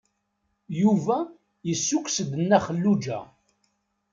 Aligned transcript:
Yuba 0.81 1.17
yessukkes-d 1.67 2.31
Nna 2.41 2.59
Xelluǧa. 2.65 3.19